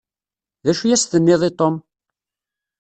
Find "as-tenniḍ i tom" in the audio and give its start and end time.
0.95-1.75